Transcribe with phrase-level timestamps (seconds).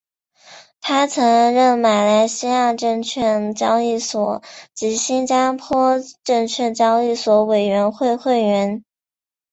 [0.81, 4.41] 他曾任马来西亚证券交易所
[4.73, 8.83] 及新加坡证券交易所委员会会员。